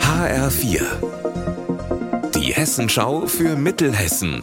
HR4 0.00 0.80
Die 2.34 2.54
Hessenschau 2.54 3.26
für 3.26 3.56
Mittelhessen. 3.56 4.42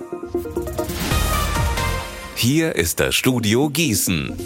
Hier 2.36 2.76
ist 2.76 3.00
das 3.00 3.16
Studio 3.16 3.70
Gießen. 3.72 4.38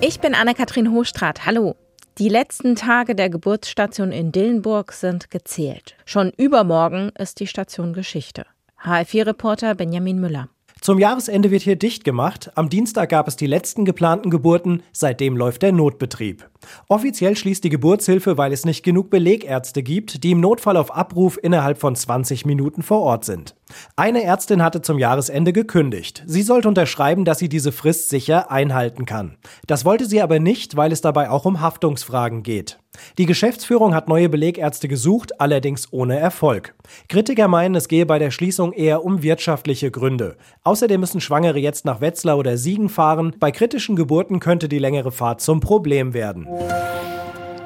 Ich 0.00 0.20
bin 0.20 0.34
Anne-Kathrin 0.34 0.92
Hochstrat. 0.92 1.44
Hallo. 1.44 1.76
Die 2.16 2.30
letzten 2.30 2.74
Tage 2.74 3.14
der 3.14 3.28
Geburtsstation 3.28 4.10
in 4.10 4.32
Dillenburg 4.32 4.92
sind 4.92 5.30
gezählt. 5.30 5.96
Schon 6.06 6.30
übermorgen 6.38 7.10
ist 7.18 7.38
die 7.38 7.46
Station 7.46 7.92
Geschichte. 7.92 8.46
HR4-Reporter 8.82 9.74
Benjamin 9.74 10.20
Müller. 10.20 10.48
Zum 10.84 10.98
Jahresende 10.98 11.50
wird 11.50 11.62
hier 11.62 11.76
dicht 11.76 12.04
gemacht. 12.04 12.50
Am 12.56 12.68
Dienstag 12.68 13.08
gab 13.08 13.26
es 13.26 13.36
die 13.36 13.46
letzten 13.46 13.86
geplanten 13.86 14.28
Geburten. 14.28 14.82
Seitdem 14.92 15.34
läuft 15.34 15.62
der 15.62 15.72
Notbetrieb. 15.72 16.46
Offiziell 16.88 17.36
schließt 17.36 17.64
die 17.64 17.70
Geburtshilfe, 17.70 18.36
weil 18.36 18.52
es 18.52 18.66
nicht 18.66 18.82
genug 18.82 19.08
Belegärzte 19.08 19.82
gibt, 19.82 20.22
die 20.22 20.32
im 20.32 20.40
Notfall 20.40 20.76
auf 20.76 20.94
Abruf 20.94 21.38
innerhalb 21.42 21.78
von 21.78 21.96
20 21.96 22.44
Minuten 22.44 22.82
vor 22.82 23.00
Ort 23.00 23.24
sind. 23.24 23.54
Eine 23.96 24.22
Ärztin 24.22 24.62
hatte 24.62 24.82
zum 24.82 24.98
Jahresende 24.98 25.52
gekündigt. 25.52 26.22
Sie 26.26 26.42
sollte 26.42 26.68
unterschreiben, 26.68 27.24
dass 27.24 27.38
sie 27.38 27.48
diese 27.48 27.72
Frist 27.72 28.08
sicher 28.08 28.50
einhalten 28.50 29.06
kann. 29.06 29.36
Das 29.66 29.84
wollte 29.84 30.06
sie 30.06 30.22
aber 30.22 30.38
nicht, 30.38 30.76
weil 30.76 30.92
es 30.92 31.00
dabei 31.00 31.30
auch 31.30 31.44
um 31.44 31.60
Haftungsfragen 31.60 32.42
geht. 32.42 32.78
Die 33.18 33.26
Geschäftsführung 33.26 33.94
hat 33.94 34.08
neue 34.08 34.28
Belegärzte 34.28 34.88
gesucht, 34.88 35.40
allerdings 35.40 35.92
ohne 35.92 36.18
Erfolg. 36.18 36.74
Kritiker 37.08 37.48
meinen, 37.48 37.74
es 37.74 37.88
gehe 37.88 38.06
bei 38.06 38.18
der 38.18 38.30
Schließung 38.30 38.72
eher 38.72 39.04
um 39.04 39.22
wirtschaftliche 39.22 39.90
Gründe. 39.90 40.36
Außerdem 40.62 41.00
müssen 41.00 41.20
Schwangere 41.20 41.58
jetzt 41.58 41.84
nach 41.84 42.00
Wetzlar 42.00 42.38
oder 42.38 42.56
Siegen 42.56 42.88
fahren. 42.88 43.34
Bei 43.38 43.50
kritischen 43.50 43.96
Geburten 43.96 44.40
könnte 44.40 44.68
die 44.68 44.78
längere 44.78 45.12
Fahrt 45.12 45.40
zum 45.40 45.60
Problem 45.60 46.14
werden. 46.14 46.46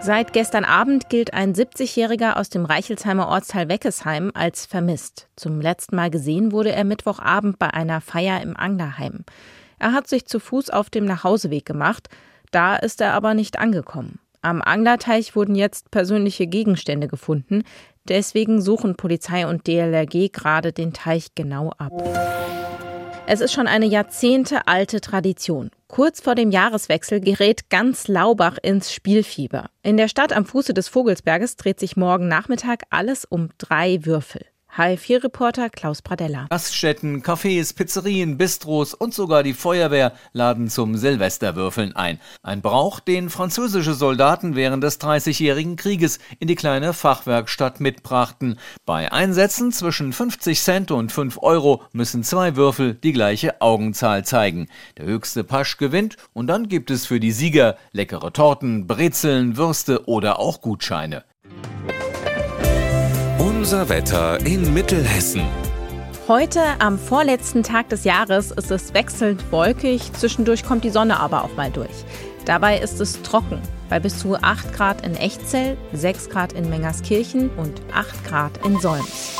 Seit 0.00 0.32
gestern 0.32 0.64
Abend 0.64 1.08
gilt 1.08 1.34
ein 1.34 1.54
70-Jähriger 1.54 2.36
aus 2.36 2.48
dem 2.48 2.64
Reichelsheimer 2.64 3.28
Ortsteil 3.28 3.68
Weckesheim 3.68 4.30
als 4.32 4.64
vermisst. 4.64 5.28
Zum 5.34 5.60
letzten 5.60 5.96
Mal 5.96 6.10
gesehen 6.10 6.52
wurde 6.52 6.72
er 6.72 6.84
Mittwochabend 6.84 7.58
bei 7.58 7.74
einer 7.74 8.00
Feier 8.00 8.40
im 8.40 8.56
Anglerheim. 8.56 9.24
Er 9.78 9.92
hat 9.92 10.06
sich 10.06 10.26
zu 10.26 10.38
Fuß 10.38 10.70
auf 10.70 10.88
dem 10.88 11.04
Nachhauseweg 11.04 11.66
gemacht, 11.66 12.08
da 12.52 12.76
ist 12.76 13.00
er 13.00 13.12
aber 13.12 13.34
nicht 13.34 13.58
angekommen. 13.58 14.20
Am 14.40 14.62
Anglerteich 14.62 15.34
wurden 15.34 15.56
jetzt 15.56 15.90
persönliche 15.90 16.46
Gegenstände 16.46 17.08
gefunden, 17.08 17.64
deswegen 18.08 18.62
suchen 18.62 18.96
Polizei 18.96 19.46
und 19.48 19.66
DLRG 19.66 20.32
gerade 20.32 20.72
den 20.72 20.92
Teich 20.92 21.34
genau 21.34 21.72
ab. 21.76 21.92
Es 23.26 23.40
ist 23.40 23.52
schon 23.52 23.66
eine 23.66 23.86
jahrzehntealte 23.86 25.00
Tradition. 25.00 25.70
Kurz 25.88 26.20
vor 26.20 26.34
dem 26.34 26.50
Jahreswechsel 26.50 27.20
gerät 27.20 27.70
ganz 27.70 28.08
Laubach 28.08 28.58
ins 28.62 28.92
Spielfieber. 28.92 29.70
In 29.82 29.96
der 29.96 30.08
Stadt 30.08 30.34
am 30.34 30.44
Fuße 30.44 30.74
des 30.74 30.86
Vogelsberges 30.88 31.56
dreht 31.56 31.80
sich 31.80 31.96
morgen 31.96 32.28
Nachmittag 32.28 32.82
alles 32.90 33.24
um 33.24 33.48
drei 33.56 34.04
Würfel. 34.04 34.44
HR4-Reporter 34.78 35.70
Klaus 35.70 36.02
Pradella. 36.02 36.46
Gaststätten, 36.50 37.24
Cafés, 37.24 37.74
Pizzerien, 37.74 38.38
Bistros 38.38 38.94
und 38.94 39.12
sogar 39.12 39.42
die 39.42 39.52
Feuerwehr 39.52 40.12
laden 40.32 40.68
zum 40.68 40.96
Silvesterwürfeln 40.96 41.96
ein. 41.96 42.20
Ein 42.44 42.62
Brauch, 42.62 43.00
den 43.00 43.28
französische 43.28 43.94
Soldaten 43.94 44.54
während 44.54 44.84
des 44.84 44.98
Dreißigjährigen 44.98 45.74
Krieges 45.74 46.20
in 46.38 46.46
die 46.46 46.54
kleine 46.54 46.92
Fachwerkstatt 46.92 47.80
mitbrachten. 47.80 48.56
Bei 48.86 49.10
Einsätzen 49.10 49.72
zwischen 49.72 50.12
50 50.12 50.60
Cent 50.60 50.90
und 50.92 51.10
5 51.10 51.38
Euro 51.42 51.82
müssen 51.92 52.22
zwei 52.22 52.54
Würfel 52.54 52.94
die 52.94 53.12
gleiche 53.12 53.60
Augenzahl 53.60 54.24
zeigen. 54.24 54.68
Der 54.96 55.06
höchste 55.06 55.42
Pasch 55.42 55.78
gewinnt 55.78 56.16
und 56.34 56.46
dann 56.46 56.68
gibt 56.68 56.92
es 56.92 57.04
für 57.04 57.18
die 57.18 57.32
Sieger 57.32 57.76
leckere 57.90 58.32
Torten, 58.32 58.86
Brezeln, 58.86 59.56
Würste 59.56 60.06
oder 60.06 60.38
auch 60.38 60.60
Gutscheine. 60.60 61.24
Unser 63.58 63.88
Wetter 63.88 64.38
in 64.46 64.72
Mittelhessen. 64.72 65.42
Heute, 66.28 66.62
am 66.78 66.96
vorletzten 66.96 67.64
Tag 67.64 67.88
des 67.88 68.04
Jahres, 68.04 68.52
ist 68.52 68.70
es 68.70 68.94
wechselnd 68.94 69.50
wolkig. 69.50 70.12
Zwischendurch 70.12 70.62
kommt 70.62 70.84
die 70.84 70.90
Sonne 70.90 71.18
aber 71.18 71.42
auch 71.42 71.56
mal 71.56 71.68
durch. 71.68 72.04
Dabei 72.44 72.78
ist 72.78 73.00
es 73.00 73.20
trocken, 73.22 73.60
bei 73.90 73.98
bis 73.98 74.20
zu 74.20 74.36
8 74.36 74.72
Grad 74.72 75.04
in 75.04 75.16
Echtzell, 75.16 75.76
6 75.92 76.30
Grad 76.30 76.52
in 76.52 76.70
Mengerskirchen 76.70 77.50
und 77.56 77.82
8 77.92 78.24
Grad 78.28 78.64
in 78.64 78.78
Solms. 78.78 79.36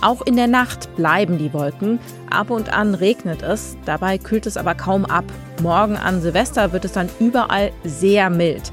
Auch 0.00 0.22
in 0.22 0.36
der 0.36 0.48
Nacht 0.48 0.96
bleiben 0.96 1.36
die 1.36 1.52
Wolken. 1.52 2.00
Ab 2.30 2.48
und 2.48 2.72
an 2.72 2.94
regnet 2.94 3.42
es, 3.42 3.76
dabei 3.84 4.16
kühlt 4.16 4.46
es 4.46 4.56
aber 4.56 4.74
kaum 4.74 5.04
ab. 5.04 5.26
Morgen 5.60 5.98
an 5.98 6.22
Silvester 6.22 6.72
wird 6.72 6.86
es 6.86 6.92
dann 6.92 7.10
überall 7.20 7.70
sehr 7.84 8.30
mild. 8.30 8.72